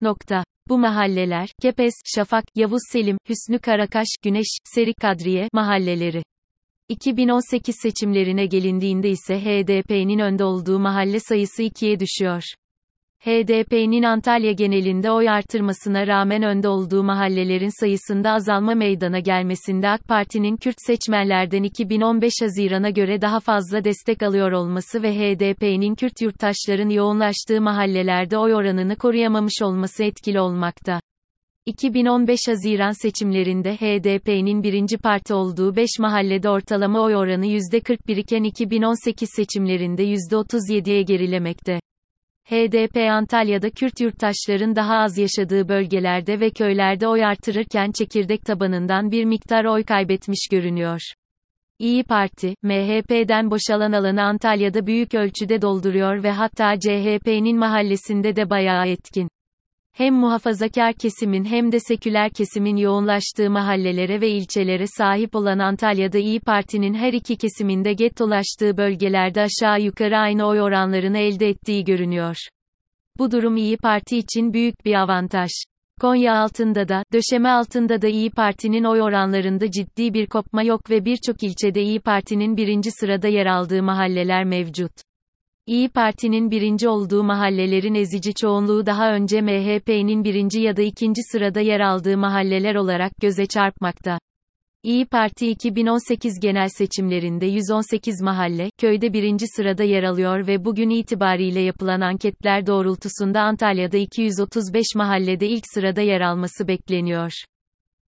Nokta. 0.00 0.44
Bu 0.68 0.78
mahalleler, 0.78 1.48
Kepez, 1.62 1.94
Şafak, 2.14 2.44
Yavuz 2.54 2.82
Selim, 2.92 3.16
Hüsnü 3.28 3.58
Karakaş, 3.58 4.08
Güneş, 4.22 4.46
Serik 4.74 4.96
Kadriye 5.00 5.48
mahalleleri. 5.52 6.22
2018 6.88 7.76
seçimlerine 7.82 8.46
gelindiğinde 8.46 9.10
ise 9.10 9.40
HDP'nin 9.40 10.18
önde 10.18 10.44
olduğu 10.44 10.78
mahalle 10.78 11.20
sayısı 11.20 11.62
ikiye 11.62 12.00
düşüyor. 12.00 12.42
HDP'nin 13.24 14.02
Antalya 14.02 14.52
genelinde 14.52 15.10
oy 15.10 15.28
artırmasına 15.28 16.06
rağmen 16.06 16.42
önde 16.42 16.68
olduğu 16.68 17.02
mahallelerin 17.02 17.80
sayısında 17.80 18.30
azalma 18.30 18.74
meydana 18.74 19.18
gelmesinde 19.18 19.88
AK 19.88 20.08
Parti'nin 20.08 20.56
Kürt 20.56 20.76
seçmenlerden 20.86 21.62
2015 21.62 22.32
Haziran'a 22.42 22.90
göre 22.90 23.20
daha 23.20 23.40
fazla 23.40 23.84
destek 23.84 24.22
alıyor 24.22 24.52
olması 24.52 25.02
ve 25.02 25.14
HDP'nin 25.14 25.94
Kürt 25.94 26.22
yurttaşların 26.22 26.88
yoğunlaştığı 26.88 27.60
mahallelerde 27.60 28.38
oy 28.38 28.54
oranını 28.54 28.96
koruyamamış 28.96 29.62
olması 29.62 30.04
etkili 30.04 30.40
olmakta. 30.40 31.00
2015 31.66 32.38
Haziran 32.48 33.02
seçimlerinde 33.02 33.76
HDP'nin 33.76 34.62
birinci 34.62 34.98
parti 34.98 35.34
olduğu 35.34 35.76
5 35.76 35.88
mahallede 35.98 36.48
ortalama 36.48 37.00
oy 37.00 37.16
oranı 37.16 37.46
%41 37.46 38.20
iken 38.20 38.42
2018 38.42 39.28
seçimlerinde 39.36 40.04
%37'ye 40.04 41.02
gerilemekte. 41.02 41.80
HDP 42.44 42.96
Antalya'da 42.96 43.70
Kürt 43.70 44.00
yurttaşların 44.00 44.76
daha 44.76 44.96
az 44.96 45.18
yaşadığı 45.18 45.68
bölgelerde 45.68 46.40
ve 46.40 46.50
köylerde 46.50 47.08
oy 47.08 47.24
artırırken 47.24 47.92
çekirdek 47.98 48.44
tabanından 48.44 49.10
bir 49.10 49.24
miktar 49.24 49.64
oy 49.64 49.84
kaybetmiş 49.84 50.48
görünüyor. 50.50 51.00
İyi 51.78 52.04
Parti, 52.04 52.54
MHP'den 52.62 53.50
boşalan 53.50 53.92
alanı 53.92 54.22
Antalya'da 54.22 54.86
büyük 54.86 55.14
ölçüde 55.14 55.62
dolduruyor 55.62 56.22
ve 56.22 56.30
hatta 56.30 56.80
CHP'nin 56.80 57.58
mahallesinde 57.58 58.36
de 58.36 58.50
bayağı 58.50 58.86
etkin 58.86 59.28
hem 59.92 60.14
muhafazakar 60.14 60.92
kesimin 60.94 61.44
hem 61.44 61.72
de 61.72 61.80
seküler 61.80 62.30
kesimin 62.30 62.76
yoğunlaştığı 62.76 63.50
mahallelere 63.50 64.20
ve 64.20 64.28
ilçelere 64.28 64.84
sahip 64.98 65.34
olan 65.34 65.58
Antalya'da 65.58 66.18
İyi 66.18 66.40
Parti'nin 66.40 66.94
her 66.94 67.12
iki 67.12 67.36
kesiminde 67.36 67.92
gettolaştığı 67.92 68.76
bölgelerde 68.76 69.40
aşağı 69.40 69.80
yukarı 69.80 70.18
aynı 70.18 70.46
oy 70.46 70.60
oranlarını 70.60 71.18
elde 71.18 71.48
ettiği 71.48 71.84
görünüyor. 71.84 72.36
Bu 73.18 73.30
durum 73.30 73.56
İyi 73.56 73.76
Parti 73.76 74.18
için 74.18 74.52
büyük 74.52 74.84
bir 74.84 74.94
avantaj. 74.94 75.50
Konya 76.00 76.34
altında 76.34 76.88
da, 76.88 77.02
döşeme 77.12 77.48
altında 77.48 78.02
da 78.02 78.08
İyi 78.08 78.30
Parti'nin 78.30 78.84
oy 78.84 79.02
oranlarında 79.02 79.70
ciddi 79.70 80.14
bir 80.14 80.26
kopma 80.26 80.62
yok 80.62 80.90
ve 80.90 81.04
birçok 81.04 81.42
ilçede 81.42 81.82
İyi 81.82 82.00
Parti'nin 82.00 82.56
birinci 82.56 82.90
sırada 82.90 83.28
yer 83.28 83.46
aldığı 83.46 83.82
mahalleler 83.82 84.44
mevcut. 84.44 84.92
İyi 85.72 85.88
Parti'nin 85.88 86.50
birinci 86.50 86.88
olduğu 86.88 87.22
mahallelerin 87.22 87.94
ezici 87.94 88.34
çoğunluğu 88.34 88.86
daha 88.86 89.12
önce 89.12 89.40
MHP'nin 89.40 90.24
birinci 90.24 90.60
ya 90.60 90.76
da 90.76 90.82
ikinci 90.82 91.20
sırada 91.32 91.60
yer 91.60 91.80
aldığı 91.80 92.18
mahalleler 92.18 92.74
olarak 92.74 93.12
göze 93.20 93.46
çarpmakta. 93.46 94.18
İyi 94.82 95.06
Parti 95.06 95.50
2018 95.50 96.40
genel 96.40 96.68
seçimlerinde 96.68 97.46
118 97.46 98.22
mahalle, 98.22 98.70
köyde 98.80 99.12
birinci 99.12 99.44
sırada 99.56 99.84
yer 99.84 100.02
alıyor 100.02 100.46
ve 100.46 100.64
bugün 100.64 100.90
itibariyle 100.90 101.60
yapılan 101.60 102.00
anketler 102.00 102.66
doğrultusunda 102.66 103.40
Antalya'da 103.40 103.96
235 103.96 104.86
mahallede 104.96 105.48
ilk 105.48 105.64
sırada 105.74 106.00
yer 106.00 106.20
alması 106.20 106.68
bekleniyor. 106.68 107.32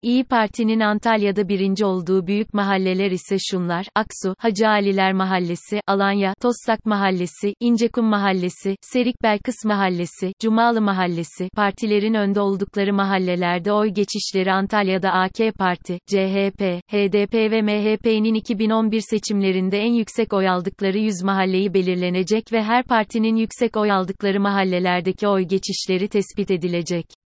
İyi 0.05 0.25
Parti'nin 0.25 0.81
Antalya'da 0.81 1.49
birinci 1.49 1.85
olduğu 1.85 2.27
büyük 2.27 2.55
mahalleler 2.55 3.11
ise 3.11 3.37
şunlar, 3.51 3.87
Aksu, 3.95 4.35
Hacı 4.39 4.69
Aliler 4.69 5.13
Mahallesi, 5.13 5.81
Alanya, 5.87 6.35
Tossak 6.43 6.87
Mahallesi, 6.87 7.55
İncekum 7.61 8.07
Mahallesi, 8.07 8.77
Serik 8.81 9.23
Belkıs 9.23 9.55
Mahallesi, 9.65 10.33
Cumalı 10.41 10.81
Mahallesi, 10.81 11.49
partilerin 11.57 12.15
önde 12.15 12.41
oldukları 12.41 12.93
mahallelerde 12.93 13.73
oy 13.73 13.89
geçişleri 13.89 14.53
Antalya'da 14.53 15.13
AK 15.13 15.55
Parti, 15.59 15.99
CHP, 16.07 16.63
HDP 16.93 17.35
ve 17.35 17.63
MHP'nin 17.63 18.35
2011 18.35 19.01
seçimlerinde 19.11 19.79
en 19.79 19.93
yüksek 19.93 20.33
oy 20.33 20.49
aldıkları 20.49 20.99
100 20.99 21.23
mahalleyi 21.23 21.75
belirlenecek 21.75 22.53
ve 22.53 22.63
her 22.63 22.85
partinin 22.85 23.37
yüksek 23.37 23.77
oy 23.77 23.93
aldıkları 23.93 24.41
mahallelerdeki 24.41 25.29
oy 25.29 25.43
geçişleri 25.43 26.09
tespit 26.09 26.51
edilecek. 26.51 27.24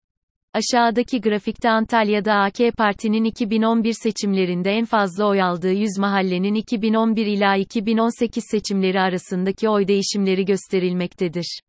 Aşağıdaki 0.59 1.21
grafikte 1.21 1.71
Antalya'da 1.71 2.35
AK 2.35 2.77
Parti'nin 2.77 3.25
2011 3.25 3.93
seçimlerinde 3.93 4.71
en 4.71 4.85
fazla 4.85 5.25
oy 5.25 5.43
aldığı 5.43 5.73
100 5.73 5.99
mahallenin 5.99 6.55
2011 6.55 7.27
ila 7.27 7.57
2018 7.57 8.45
seçimleri 8.51 9.01
arasındaki 9.01 9.69
oy 9.69 9.89
değişimleri 9.89 10.45
gösterilmektedir. 10.45 11.61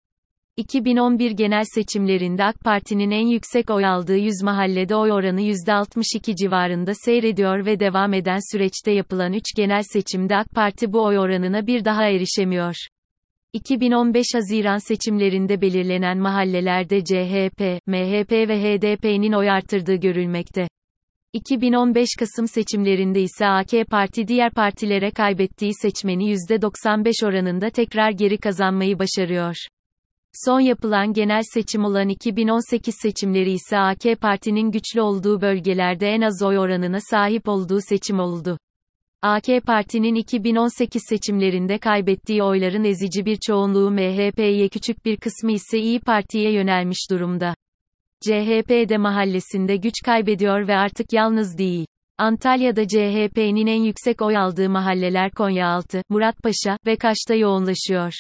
2011 0.57 1.31
genel 1.31 1.63
seçimlerinde 1.75 2.43
AK 2.43 2.59
Parti'nin 2.59 3.11
en 3.11 3.27
yüksek 3.27 3.69
oy 3.69 3.85
aldığı 3.85 4.17
100 4.17 4.43
mahallede 4.43 4.95
oy 4.95 5.11
oranı 5.11 5.41
%62 5.41 6.35
civarında 6.35 6.91
seyrediyor 7.05 7.65
ve 7.65 7.79
devam 7.79 8.13
eden 8.13 8.51
süreçte 8.51 8.91
yapılan 8.91 9.33
3 9.33 9.43
genel 9.55 9.83
seçimde 9.93 10.35
AK 10.35 10.49
Parti 10.51 10.93
bu 10.93 11.03
oy 11.03 11.19
oranına 11.19 11.67
bir 11.67 11.85
daha 11.85 12.05
erişemiyor. 12.05 12.75
2015 13.53 14.25
Haziran 14.33 14.77
seçimlerinde 14.77 15.61
belirlenen 15.61 16.17
mahallelerde 16.17 17.03
CHP, 17.03 17.87
MHP 17.87 18.31
ve 18.31 18.61
HDP'nin 18.61 19.33
oy 19.33 19.49
artırdığı 19.49 19.95
görülmekte. 19.95 20.67
2015 21.33 22.09
Kasım 22.19 22.47
seçimlerinde 22.47 23.21
ise 23.21 23.45
AK 23.45 23.71
Parti 23.91 24.27
diğer 24.27 24.51
partilere 24.51 25.11
kaybettiği 25.11 25.71
seçmeni 25.81 26.33
%95 26.33 27.25
oranında 27.25 27.69
tekrar 27.69 28.11
geri 28.11 28.37
kazanmayı 28.37 28.99
başarıyor. 28.99 29.55
Son 30.45 30.59
yapılan 30.59 31.13
genel 31.13 31.41
seçim 31.53 31.85
olan 31.85 32.09
2018 32.09 32.95
seçimleri 33.01 33.51
ise 33.51 33.77
AK 33.77 34.21
Parti'nin 34.21 34.71
güçlü 34.71 35.01
olduğu 35.01 35.41
bölgelerde 35.41 36.07
en 36.07 36.21
az 36.21 36.43
oy 36.43 36.59
oranına 36.59 36.99
sahip 37.11 37.47
olduğu 37.47 37.79
seçim 37.81 38.19
oldu. 38.19 38.57
AK 39.21 39.45
Parti'nin 39.65 40.15
2018 40.15 41.01
seçimlerinde 41.09 41.77
kaybettiği 41.77 42.43
oyların 42.43 42.83
ezici 42.83 43.25
bir 43.25 43.37
çoğunluğu 43.47 43.91
MHP'ye 43.91 44.69
küçük 44.69 45.05
bir 45.05 45.17
kısmı 45.17 45.51
ise 45.51 45.79
İyi 45.79 45.99
Parti'ye 45.99 46.51
yönelmiş 46.51 47.11
durumda. 47.11 47.55
CHP 48.21 48.69
de 48.89 48.97
mahallesinde 48.97 49.75
güç 49.75 49.93
kaybediyor 50.05 50.67
ve 50.67 50.75
artık 50.75 51.13
yalnız 51.13 51.57
değil. 51.57 51.85
Antalya'da 52.17 52.87
CHP'nin 52.87 53.67
en 53.67 53.83
yüksek 53.83 54.21
oy 54.21 54.37
aldığı 54.37 54.69
mahalleler 54.69 55.31
Konyaaltı, 55.31 56.01
Muratpaşa 56.09 56.77
ve 56.85 56.95
Kaş'ta 56.95 57.35
yoğunlaşıyor. 57.35 58.13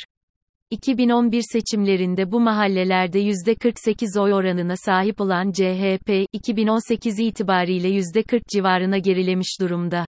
2011 0.69 1.43
seçimlerinde 1.51 2.31
bu 2.31 2.39
mahallelerde 2.39 3.19
%48 3.21 4.21
oy 4.21 4.33
oranına 4.33 4.75
sahip 4.77 5.21
olan 5.21 5.51
CHP, 5.51 6.25
2018 6.33 7.19
itibariyle 7.19 7.89
%40 7.89 8.41
civarına 8.53 8.97
gerilemiş 8.97 9.57
durumda. 9.61 10.05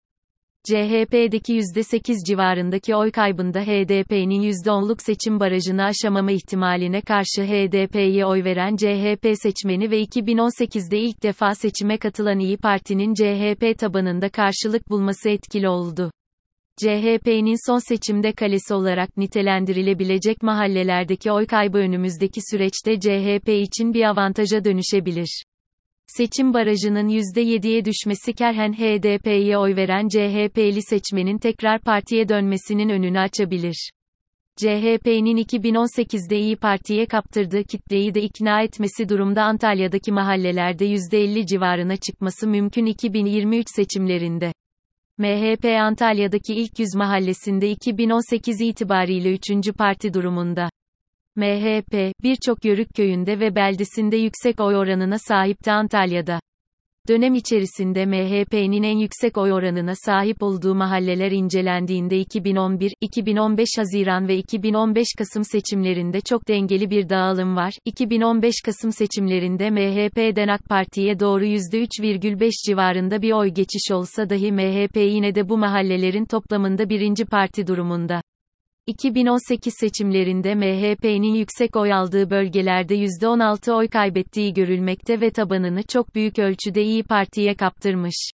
CHP'deki 0.63 1.53
%8 1.53 2.25
civarındaki 2.27 2.95
oy 2.95 3.11
kaybında 3.11 3.61
HDP'nin 3.61 4.41
%10'luk 4.41 5.01
seçim 5.01 5.39
barajını 5.39 5.83
aşamama 5.83 6.31
ihtimaline 6.31 7.01
karşı 7.01 7.43
HDP'ye 7.43 8.25
oy 8.25 8.43
veren 8.43 8.75
CHP 8.75 9.27
seçmeni 9.43 9.91
ve 9.91 10.03
2018'de 10.03 10.99
ilk 10.99 11.23
defa 11.23 11.55
seçime 11.55 11.97
katılan 11.97 12.39
İyi 12.39 12.57
Parti'nin 12.57 13.13
CHP 13.13 13.79
tabanında 13.79 14.29
karşılık 14.29 14.89
bulması 14.89 15.29
etkili 15.29 15.69
oldu. 15.69 16.11
CHP'nin 16.77 17.71
son 17.71 17.89
seçimde 17.89 18.31
kalesi 18.31 18.73
olarak 18.73 19.17
nitelendirilebilecek 19.17 20.43
mahallelerdeki 20.43 21.31
oy 21.31 21.45
kaybı 21.45 21.77
önümüzdeki 21.77 22.41
süreçte 22.51 22.99
CHP 22.99 23.49
için 23.49 23.93
bir 23.93 24.03
avantaja 24.03 24.65
dönüşebilir. 24.65 25.43
Seçim 26.17 26.53
barajının 26.53 27.09
%7'ye 27.09 27.85
düşmesi 27.85 28.33
kerhen 28.33 28.73
HDP'ye 28.73 29.57
oy 29.57 29.75
veren 29.75 30.07
CHP'li 30.07 30.81
seçmenin 30.81 31.37
tekrar 31.37 31.81
partiye 31.81 32.29
dönmesinin 32.29 32.89
önünü 32.89 33.19
açabilir. 33.19 33.91
CHP'nin 34.57 35.37
2018'de 35.37 36.39
İyi 36.39 36.55
Parti'ye 36.55 37.05
kaptırdığı 37.05 37.63
kitleyi 37.63 38.13
de 38.13 38.21
ikna 38.21 38.61
etmesi 38.61 39.09
durumda 39.09 39.43
Antalya'daki 39.43 40.11
mahallelerde 40.11 40.85
%50 40.85 41.45
civarına 41.45 41.97
çıkması 41.97 42.47
mümkün 42.47 42.85
2023 42.85 43.67
seçimlerinde. 43.75 44.53
MHP 45.17 45.65
Antalya'daki 45.65 46.53
ilk 46.53 46.79
100 46.79 46.95
mahallesinde 46.95 47.69
2018 47.69 48.61
itibariyle 48.61 49.33
3. 49.33 49.77
parti 49.77 50.13
durumunda. 50.13 50.69
MHP, 51.35 52.13
birçok 52.23 52.65
yörük 52.65 52.89
köyünde 52.95 53.39
ve 53.39 53.55
beldesinde 53.55 54.17
yüksek 54.17 54.59
oy 54.59 54.75
oranına 54.75 55.17
sahipti 55.19 55.71
Antalya'da. 55.71 56.39
Dönem 57.07 57.35
içerisinde 57.35 58.05
MHP'nin 58.05 58.83
en 58.83 58.97
yüksek 58.97 59.37
oy 59.37 59.53
oranına 59.53 59.93
sahip 60.05 60.43
olduğu 60.43 60.75
mahalleler 60.75 61.31
incelendiğinde 61.31 62.17
2011, 62.19 62.93
2015 63.01 63.67
Haziran 63.77 64.27
ve 64.27 64.35
2015 64.35 65.07
Kasım 65.17 65.43
seçimlerinde 65.43 66.21
çok 66.21 66.47
dengeli 66.47 66.89
bir 66.89 67.09
dağılım 67.09 67.55
var. 67.55 67.73
2015 67.85 68.55
Kasım 68.65 68.91
seçimlerinde 68.91 69.69
MHP'den 69.69 70.47
AK 70.47 70.61
Parti'ye 70.69 71.19
doğru 71.19 71.45
%3,5 71.45 72.51
civarında 72.67 73.21
bir 73.21 73.31
oy 73.31 73.47
geçiş 73.47 73.91
olsa 73.91 74.29
dahi 74.29 74.51
MHP 74.51 74.95
yine 74.95 75.35
de 75.35 75.49
bu 75.49 75.57
mahallelerin 75.57 76.25
toplamında 76.25 76.89
birinci 76.89 77.25
parti 77.25 77.67
durumunda. 77.67 78.21
2018 78.87 79.73
seçimlerinde 79.79 80.55
MHP'nin 80.55 81.33
yüksek 81.33 81.75
oy 81.75 81.93
aldığı 81.93 82.29
bölgelerde 82.29 82.95
%16 82.95 83.73
oy 83.73 83.87
kaybettiği 83.87 84.53
görülmekte 84.53 85.21
ve 85.21 85.29
tabanını 85.29 85.83
çok 85.83 86.15
büyük 86.15 86.39
ölçüde 86.39 86.83
İyi 86.83 87.03
Parti'ye 87.03 87.55
kaptırmış. 87.55 88.31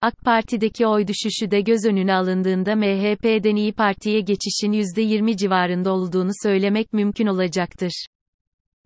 AK 0.00 0.14
Parti'deki 0.24 0.86
oy 0.86 1.06
düşüşü 1.06 1.50
de 1.50 1.60
göz 1.60 1.84
önüne 1.84 2.14
alındığında 2.14 2.76
MHP'den 2.76 3.56
İyi 3.56 3.72
Parti'ye 3.72 4.20
geçişin 4.20 4.72
%20 4.72 5.36
civarında 5.36 5.92
olduğunu 5.92 6.30
söylemek 6.42 6.92
mümkün 6.92 7.26
olacaktır. 7.26 8.06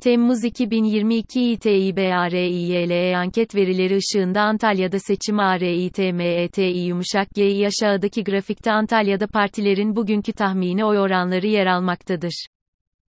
Temmuz 0.02 0.44
2022 0.44 1.52
İTİBARİYLE 1.52 3.16
anket 3.16 3.54
verileri 3.54 3.96
ışığında 3.96 4.40
Antalya'da 4.40 4.98
seçim 4.98 5.38
ARİTMETİ 5.38 6.62
yumuşak 6.62 7.30
G'yi 7.34 7.66
aşağıdaki 7.66 8.24
grafikte 8.24 8.72
Antalya'da 8.72 9.26
partilerin 9.26 9.96
bugünkü 9.96 10.32
tahmini 10.32 10.84
oy 10.84 10.98
oranları 10.98 11.46
yer 11.46 11.66
almaktadır. 11.66 12.46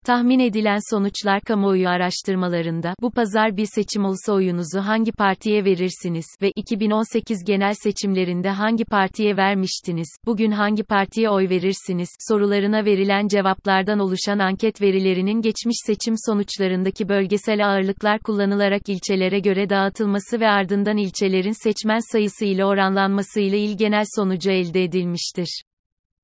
Tahmin 0.07 0.39
edilen 0.39 0.79
sonuçlar 0.91 1.41
kamuoyu 1.41 1.89
araştırmalarında 1.89 2.95
bu 3.03 3.11
pazar 3.11 3.57
bir 3.57 3.67
seçim 3.67 4.05
olsa 4.05 4.33
oyunuzu 4.33 4.81
hangi 4.81 5.13
partiye 5.13 5.65
verirsiniz 5.65 6.27
ve 6.43 6.51
2018 6.57 7.45
genel 7.45 7.75
seçimlerinde 7.75 8.51
hangi 8.51 8.85
partiye 8.85 9.37
vermiştiniz, 9.37 10.09
bugün 10.27 10.51
hangi 10.51 10.83
partiye 10.83 11.31
oy 11.31 11.49
verirsiniz 11.49 12.09
sorularına 12.29 12.85
verilen 12.85 13.29
cevaplardan 13.29 13.99
oluşan 13.99 14.39
anket 14.39 14.83
verilerinin 14.83 15.41
geçmiş 15.41 15.77
seçim 15.87 16.15
sonuçlarındaki 16.27 17.09
bölgesel 17.09 17.67
ağırlıklar 17.69 18.21
kullanılarak 18.21 18.89
ilçelere 18.89 19.39
göre 19.39 19.71
dağıtılması 19.71 20.41
ve 20.41 20.49
ardından 20.49 20.97
ilçelerin 20.97 21.65
seçmen 21.65 22.13
sayısı 22.13 22.45
ile 22.45 22.65
oranlanması 22.65 23.41
ile 23.41 23.59
il 23.59 23.79
genel 23.79 24.05
sonucu 24.17 24.51
elde 24.51 24.85
edilmiştir. 24.85 25.63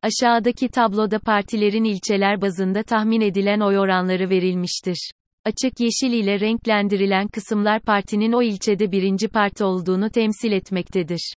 Aşağıdaki 0.02 0.69
tabloda 0.69 1.19
partilerin 1.19 1.85
ilçeler 1.85 2.40
bazında 2.40 2.83
tahmin 2.83 3.21
edilen 3.21 3.61
oy 3.61 3.78
oranları 3.78 4.31
verilmiştir. 4.31 5.11
Açık 5.45 5.81
yeşil 5.81 6.12
ile 6.12 6.40
renklendirilen 6.40 7.28
kısımlar 7.28 7.81
partinin 7.81 8.33
o 8.33 8.43
ilçede 8.43 8.93
birinci 8.93 9.28
parti 9.28 9.64
olduğunu 9.64 10.11
temsil 10.11 10.52
etmektedir. 10.52 11.35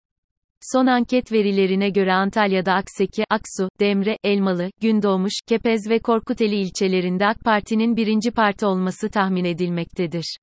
Son 0.72 0.86
anket 0.86 1.32
verilerine 1.32 1.90
göre 1.90 2.12
Antalya'da 2.12 2.72
Akseki, 2.72 3.24
Aksu, 3.30 3.68
Demre, 3.80 4.16
Elmalı, 4.24 4.70
Gündoğmuş, 4.80 5.32
Kepez 5.48 5.90
ve 5.90 5.98
Korkuteli 5.98 6.56
ilçelerinde 6.56 7.26
AK 7.26 7.40
Parti'nin 7.40 7.96
birinci 7.96 8.30
parti 8.30 8.66
olması 8.66 9.10
tahmin 9.10 9.44
edilmektedir. 9.44 10.36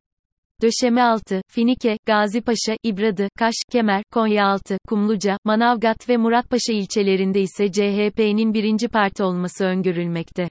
Döşemealtı, 0.61 1.41
Finike, 1.47 1.97
Gazipaşa, 2.05 2.75
İbradı, 2.83 3.29
Kaş, 3.39 3.53
Kemer, 3.71 4.03
Konyaaltı, 4.11 4.77
Kumluca, 4.87 5.37
Manavgat 5.43 6.09
ve 6.09 6.17
Muratpaşa 6.17 6.73
ilçelerinde 6.73 7.41
ise 7.41 7.71
CHP'nin 7.71 8.53
birinci 8.53 8.87
parti 8.87 9.23
olması 9.23 9.65
öngörülmekte. 9.65 10.49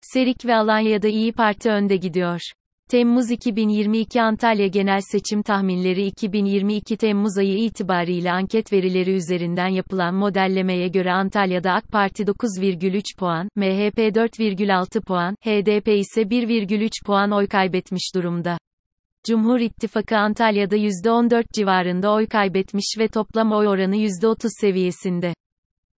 Serik 0.00 0.46
ve 0.46 0.54
Alanya'da 0.54 1.08
İyi 1.08 1.32
Parti 1.32 1.70
önde 1.70 1.96
gidiyor. 1.96 2.40
Temmuz 2.90 3.30
2022 3.30 4.22
Antalya 4.22 4.66
Genel 4.66 5.00
Seçim 5.12 5.42
Tahminleri 5.42 6.06
2022 6.06 6.96
Temmuz 6.96 7.38
ayı 7.38 7.58
itibariyle 7.58 8.32
anket 8.32 8.72
verileri 8.72 9.10
üzerinden 9.10 9.68
yapılan 9.68 10.14
modellemeye 10.14 10.88
göre 10.88 11.12
Antalya'da 11.12 11.72
AK 11.72 11.88
Parti 11.88 12.22
9,3 12.22 13.02
puan, 13.18 13.48
MHP 13.56 13.98
4,6 13.98 15.00
puan, 15.00 15.34
HDP 15.44 15.88
ise 15.88 16.22
1,3 16.22 16.90
puan 17.06 17.30
oy 17.30 17.46
kaybetmiş 17.46 18.14
durumda. 18.14 18.58
Cumhur 19.26 19.60
İttifakı 19.60 20.16
Antalya'da 20.16 20.76
%14 20.76 21.44
civarında 21.52 22.12
oy 22.12 22.26
kaybetmiş 22.26 22.94
ve 22.98 23.08
toplam 23.08 23.52
oy 23.52 23.68
oranı 23.68 23.96
%30 23.96 24.48
seviyesinde. 24.60 25.34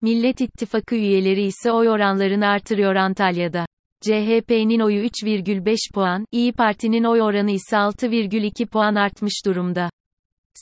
Millet 0.02 0.40
İttifakı 0.40 0.94
üyeleri 0.96 1.42
ise 1.42 1.72
oy 1.72 1.88
oranlarını 1.88 2.46
artırıyor 2.46 2.94
Antalya'da. 2.94 3.66
CHP'nin 4.00 4.80
oyu 4.80 5.04
3,5 5.04 5.92
puan, 5.94 6.24
İyi 6.32 6.52
Parti'nin 6.52 7.04
oy 7.04 7.22
oranı 7.22 7.50
ise 7.50 7.76
6,2 7.76 8.66
puan 8.66 8.94
artmış 8.94 9.46
durumda. 9.46 9.90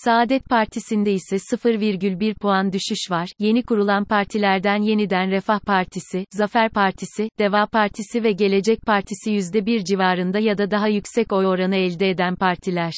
Saadet 0.04 0.48
Partisi'nde 0.48 1.12
ise 1.12 1.36
0,1 1.36 2.34
puan 2.34 2.72
düşüş 2.72 3.10
var. 3.10 3.28
Yeni 3.38 3.62
kurulan 3.62 4.04
partilerden 4.04 4.82
Yeniden 4.82 5.30
Refah 5.30 5.60
Partisi, 5.60 6.24
Zafer 6.30 6.70
Partisi, 6.70 7.28
Deva 7.38 7.66
Partisi 7.66 8.22
ve 8.22 8.32
Gelecek 8.32 8.82
Partisi 8.86 9.30
%1 9.30 9.84
civarında 9.84 10.38
ya 10.38 10.58
da 10.58 10.70
daha 10.70 10.88
yüksek 10.88 11.32
oy 11.32 11.46
oranı 11.46 11.76
elde 11.76 12.10
eden 12.10 12.36
partiler. 12.36 12.92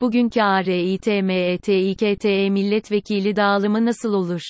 Bugünkü 0.00 0.40
ARİTMETİKTE 0.40 2.50
milletvekili 2.50 3.36
dağılımı 3.36 3.86
nasıl 3.86 4.12
olur? 4.12 4.42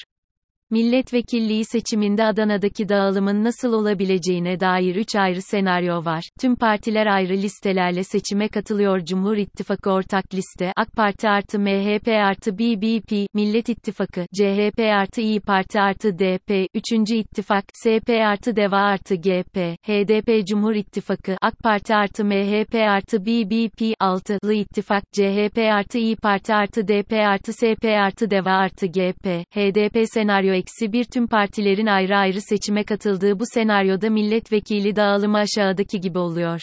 Milletvekilliği 0.73 1.65
seçiminde 1.65 2.25
Adana'daki 2.25 2.89
dağılımın 2.89 3.45
nasıl 3.45 3.73
olabileceğine 3.73 4.61
dair 4.61 4.97
3 4.97 5.17
ayrı 5.17 5.43
senaryo 5.43 6.05
var. 6.05 6.25
Tüm 6.41 6.57
partiler 6.57 7.07
ayrı 7.07 7.33
listelerle 7.33 8.05
seçime 8.05 8.49
katılıyor. 8.49 9.05
Cumhur 9.05 9.37
İttifakı 9.37 9.91
ortak 9.91 10.35
liste, 10.35 10.73
AK 10.77 10.93
Parti 10.93 11.29
artı 11.29 11.59
MHP 11.59 12.09
artı 12.09 12.59
BBP, 12.59 13.35
Millet 13.35 13.69
İttifakı, 13.69 14.27
CHP 14.35 14.81
artı 14.81 15.21
İyi 15.21 15.41
Parti 15.41 15.81
artı 15.81 16.19
DP, 16.19 16.69
3. 16.75 17.11
İttifak, 17.11 17.65
SP 17.83 18.11
artı 18.11 18.57
DEVA 18.57 18.79
artı 18.79 19.15
GP, 19.15 19.57
HDP 19.83 20.47
Cumhur 20.47 20.75
İttifakı, 20.75 21.37
AK 21.43 21.59
Parti 21.59 21.95
artı 21.95 22.25
MHP 22.25 22.75
artı 22.75 23.27
BBP, 23.27 23.81
6'lı 24.01 24.55
İttifak, 24.55 25.03
CHP 25.13 25.59
artı 25.59 25.99
İyi 25.99 26.17
Parti 26.17 26.55
artı 26.55 26.89
DP 26.89 27.13
artı 27.13 27.53
SP 27.61 27.85
artı 27.85 28.31
DEVA 28.31 28.53
artı 28.53 28.87
GP, 28.87 29.27
HDP 29.55 30.09
senaryo 30.15 30.62
eksi 30.63 30.93
bir 30.93 31.05
tüm 31.05 31.27
partilerin 31.27 31.87
ayrı 31.87 32.17
ayrı 32.17 32.41
seçime 32.41 32.85
katıldığı 32.85 33.41
bu 33.41 33.45
senaryoda 33.55 34.11
milletvekili 34.11 34.97
dağılımı 34.97 35.39
aşağıdaki 35.39 36.01
gibi 36.01 36.19
oluyor. 36.19 36.61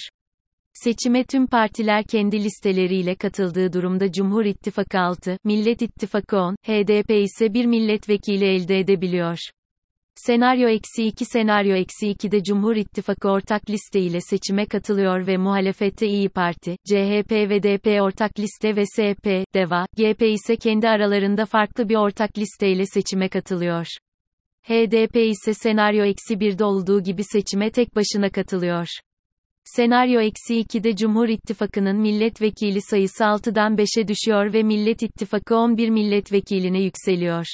Seçime 0.73 1.23
tüm 1.23 1.47
partiler 1.47 2.03
kendi 2.03 2.43
listeleriyle 2.43 3.15
katıldığı 3.15 3.73
durumda 3.73 4.11
Cumhur 4.11 4.45
İttifakı 4.45 4.99
6, 4.99 5.37
Millet 5.43 5.81
İttifakı 5.81 6.37
10, 6.37 6.55
HDP 6.65 7.11
ise 7.11 7.53
bir 7.53 7.65
milletvekili 7.65 8.45
elde 8.45 8.79
edebiliyor. 8.79 9.37
Senaryo 10.25 10.69
eksi 10.69 11.03
2 11.03 11.25
Senaryo 11.25 11.75
eksi 11.75 12.07
2'de 12.07 12.43
Cumhur 12.43 12.75
İttifakı 12.75 13.29
ortak 13.29 13.69
liste 13.69 13.99
ile 13.99 14.21
seçime 14.21 14.65
katılıyor 14.65 15.27
ve 15.27 15.37
muhalefette 15.37 16.07
İyi 16.07 16.29
Parti, 16.29 16.75
CHP 16.85 17.31
ve 17.31 17.63
DP 17.63 18.01
ortak 18.01 18.39
liste 18.39 18.75
ve 18.75 18.83
SP, 18.93 19.25
DEVA, 19.53 19.85
GP 19.97 20.21
ise 20.21 20.55
kendi 20.55 20.89
aralarında 20.89 21.45
farklı 21.45 21.89
bir 21.89 21.95
ortak 21.95 22.37
liste 22.37 22.69
ile 22.69 22.85
seçime 22.85 23.29
katılıyor. 23.29 23.85
HDP 24.63 25.15
ise 25.15 25.53
senaryo 25.53 26.05
eksi 26.05 26.33
1'de 26.33 26.63
olduğu 26.63 27.03
gibi 27.03 27.23
seçime 27.23 27.71
tek 27.71 27.95
başına 27.95 28.29
katılıyor. 28.29 28.87
Senaryo 29.63 30.21
eksi 30.21 30.53
2'de 30.53 30.95
Cumhur 30.95 31.29
İttifakı'nın 31.29 31.97
milletvekili 31.97 32.81
sayısı 32.81 33.23
6'dan 33.23 33.75
5'e 33.75 34.07
düşüyor 34.07 34.53
ve 34.53 34.63
Millet 34.63 35.03
İttifakı 35.03 35.55
11 35.55 35.89
milletvekiline 35.89 36.81
yükseliyor. 36.81 37.45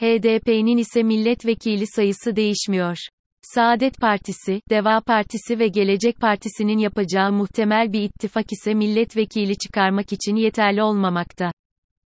HDP'nin 0.00 0.76
ise 0.76 1.02
milletvekili 1.02 1.86
sayısı 1.86 2.36
değişmiyor. 2.36 2.96
Saadet 3.42 3.98
Partisi, 4.00 4.60
Deva 4.70 5.00
Partisi 5.00 5.58
ve 5.58 5.68
Gelecek 5.68 6.20
Partisi'nin 6.20 6.78
yapacağı 6.78 7.32
muhtemel 7.32 7.92
bir 7.92 8.02
ittifak 8.02 8.52
ise 8.52 8.74
milletvekili 8.74 9.58
çıkarmak 9.58 10.12
için 10.12 10.36
yeterli 10.36 10.82
olmamakta. 10.82 11.52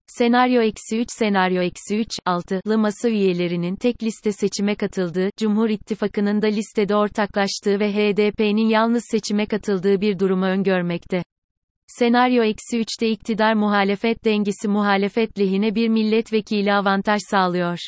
Senaryo 0.07 0.61
eksi 0.61 0.99
3 0.99 1.07
Senaryo 1.09 1.61
eksi 1.61 1.97
3, 1.97 2.07
6'lı 2.27 2.77
masa 2.77 3.09
üyelerinin 3.09 3.75
tek 3.75 4.03
liste 4.03 4.31
seçime 4.31 4.75
katıldığı, 4.75 5.29
Cumhur 5.37 5.69
İttifakı'nın 5.69 6.41
da 6.41 6.47
listede 6.47 6.95
ortaklaştığı 6.95 7.79
ve 7.79 7.93
HDP'nin 7.93 8.69
yalnız 8.69 9.03
seçime 9.11 9.45
katıldığı 9.45 10.01
bir 10.01 10.19
durumu 10.19 10.45
öngörmekte. 10.45 11.23
Senaryo 11.99 12.43
eksi 12.43 12.77
3'te 12.77 13.09
iktidar 13.09 13.53
muhalefet 13.53 14.25
dengesi 14.25 14.67
muhalefet 14.67 15.39
lehine 15.39 15.75
bir 15.75 15.89
milletvekili 15.89 16.73
avantaj 16.73 17.21
sağlıyor. 17.29 17.79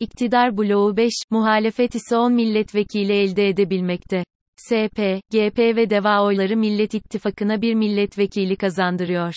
İktidar 0.00 0.56
bloğu 0.56 0.96
5, 0.96 1.12
muhalefet 1.30 1.94
ise 1.94 2.16
10 2.16 2.32
milletvekili 2.32 3.12
elde 3.12 3.48
edebilmekte. 3.48 4.24
SP, 4.66 4.98
GP 5.32 5.58
ve 5.58 5.90
DEVA 5.90 6.24
oyları 6.24 6.56
Millet 6.56 6.94
İttifakı'na 6.94 7.62
bir 7.62 7.74
milletvekili 7.74 8.56
kazandırıyor. 8.56 9.34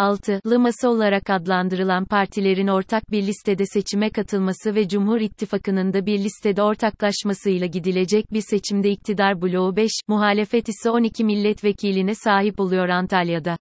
6'lı 0.00 0.58
masa 0.58 0.88
olarak 0.88 1.30
adlandırılan 1.30 2.04
partilerin 2.04 2.66
ortak 2.66 3.10
bir 3.10 3.26
listede 3.26 3.66
seçime 3.66 4.10
katılması 4.10 4.74
ve 4.74 4.88
Cumhur 4.88 5.20
İttifakı'nın 5.20 5.92
da 5.92 6.06
bir 6.06 6.18
listede 6.18 6.62
ortaklaşmasıyla 6.62 7.66
gidilecek 7.66 8.32
bir 8.32 8.40
seçimde 8.40 8.90
iktidar 8.90 9.42
bloğu 9.42 9.76
5, 9.76 9.90
muhalefet 10.08 10.68
ise 10.68 10.90
12 10.90 11.24
milletvekiline 11.24 12.14
sahip 12.14 12.60
oluyor 12.60 12.88
Antalya'da. 12.88 13.56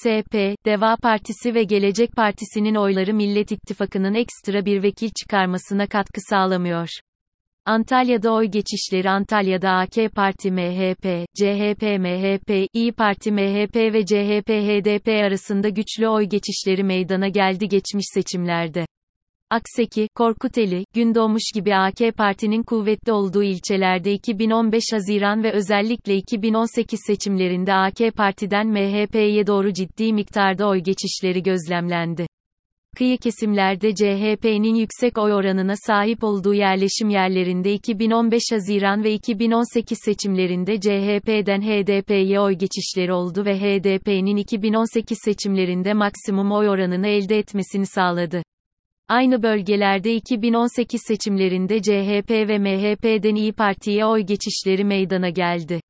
SP, 0.00 0.34
Deva 0.66 0.96
Partisi 0.96 1.54
ve 1.54 1.62
Gelecek 1.64 2.12
Partisi'nin 2.12 2.74
oyları 2.74 3.14
Millet 3.14 3.52
İttifakı'nın 3.52 4.14
ekstra 4.14 4.64
bir 4.64 4.82
vekil 4.82 5.10
çıkarmasına 5.22 5.86
katkı 5.86 6.20
sağlamıyor. 6.30 6.88
Antalya'da 7.66 8.32
oy 8.32 8.46
geçişleri 8.46 9.10
Antalya'da 9.10 9.70
AK 9.70 10.14
Parti 10.14 10.50
MHP, 10.50 11.26
CHP 11.38 11.82
MHP, 11.82 12.68
İyi 12.72 12.92
Parti 12.92 13.32
MHP 13.32 13.76
ve 13.76 14.06
CHP 14.06 14.48
HDP 14.48 15.08
arasında 15.08 15.68
güçlü 15.68 16.08
oy 16.08 16.24
geçişleri 16.24 16.84
meydana 16.84 17.28
geldi 17.28 17.68
geçmiş 17.68 18.04
seçimlerde. 18.14 18.86
Akseki, 19.50 20.08
Korkuteli, 20.14 20.84
Gündoğmuş 20.94 21.42
gibi 21.54 21.74
AK 21.74 22.16
Parti'nin 22.16 22.62
kuvvetli 22.62 23.12
olduğu 23.12 23.42
ilçelerde 23.42 24.12
2015 24.12 24.84
Haziran 24.92 25.42
ve 25.42 25.52
özellikle 25.52 26.16
2018 26.16 27.00
seçimlerinde 27.06 27.74
AK 27.74 28.16
Parti'den 28.16 28.66
MHP'ye 28.68 29.46
doğru 29.46 29.72
ciddi 29.72 30.12
miktarda 30.12 30.68
oy 30.68 30.78
geçişleri 30.78 31.42
gözlemlendi. 31.42 32.26
Kıyı 32.96 33.18
kesimlerde 33.18 33.94
CHP'nin 33.94 34.74
yüksek 34.74 35.18
oy 35.18 35.32
oranına 35.32 35.74
sahip 35.86 36.24
olduğu 36.24 36.54
yerleşim 36.54 37.08
yerlerinde 37.08 37.72
2015 37.72 38.42
Haziran 38.52 39.04
ve 39.04 39.12
2018 39.12 39.98
seçimlerinde 40.04 40.80
CHP'den 40.80 41.60
HDP'ye 41.60 42.40
oy 42.40 42.54
geçişleri 42.54 43.12
oldu 43.12 43.44
ve 43.44 43.58
HDP'nin 43.58 44.36
2018 44.36 45.18
seçimlerinde 45.24 45.94
maksimum 45.94 46.52
oy 46.52 46.68
oranını 46.68 47.08
elde 47.08 47.38
etmesini 47.38 47.86
sağladı. 47.86 48.42
Aynı 49.08 49.42
bölgelerde 49.42 50.14
2018 50.14 51.00
seçimlerinde 51.06 51.82
CHP 51.82 52.30
ve 52.30 52.58
MHP'den 52.58 53.34
İyi 53.34 53.52
Parti'ye 53.52 54.06
oy 54.06 54.20
geçişleri 54.20 54.84
meydana 54.84 55.28
geldi. 55.28 55.80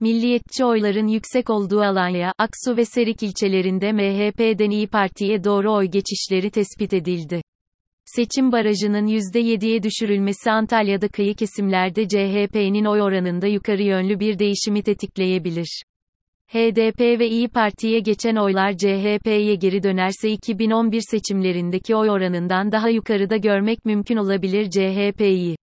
Milliyetçi 0.00 0.64
oyların 0.64 1.06
yüksek 1.06 1.50
olduğu 1.50 1.80
Alanya, 1.80 2.32
Aksu 2.38 2.76
ve 2.76 2.84
Serik 2.84 3.22
ilçelerinde 3.22 3.92
MHP'den 3.92 4.70
İyi 4.70 4.86
Parti'ye 4.86 5.44
doğru 5.44 5.72
oy 5.72 5.86
geçişleri 5.86 6.50
tespit 6.50 6.92
edildi. 6.94 7.42
Seçim 8.04 8.52
barajının 8.52 9.06
%7'ye 9.06 9.82
düşürülmesi 9.82 10.50
Antalya'da 10.50 11.08
kıyı 11.08 11.34
kesimlerde 11.34 12.08
CHP'nin 12.08 12.84
oy 12.84 13.02
oranında 13.02 13.46
yukarı 13.46 13.82
yönlü 13.82 14.20
bir 14.20 14.38
değişimi 14.38 14.82
tetikleyebilir. 14.82 15.82
HDP 16.46 17.00
ve 17.00 17.28
İyi 17.28 17.48
Parti'ye 17.48 18.00
geçen 18.00 18.36
oylar 18.36 18.76
CHP'ye 18.76 19.54
geri 19.54 19.82
dönerse 19.82 20.30
2011 20.30 21.02
seçimlerindeki 21.10 21.96
oy 21.96 22.10
oranından 22.10 22.72
daha 22.72 22.88
yukarıda 22.88 23.36
görmek 23.36 23.84
mümkün 23.84 24.16
olabilir 24.16 24.70
CHP'yi. 24.70 25.56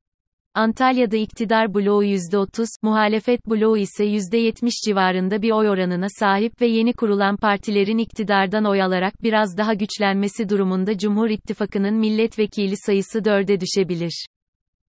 Antalya'da 0.59 1.17
iktidar 1.17 1.75
bloğu 1.75 2.05
%30, 2.05 2.67
muhalefet 2.83 3.47
bloğu 3.47 3.79
ise 3.79 4.05
%70 4.05 4.71
civarında 4.87 5.43
bir 5.43 5.51
oy 5.51 5.69
oranına 5.69 6.07
sahip 6.09 6.61
ve 6.61 6.67
yeni 6.67 6.93
kurulan 6.93 7.37
partilerin 7.37 7.99
iktidardan 7.99 8.65
oy 8.65 8.83
alarak 8.83 9.23
biraz 9.23 9.57
daha 9.57 9.75
güçlenmesi 9.75 10.49
durumunda 10.49 10.99
Cumhur 10.99 11.31
İttifakı'nın 11.31 11.95
milletvekili 11.95 12.77
sayısı 12.77 13.19
4'e 13.19 13.61
düşebilir. 13.61 14.27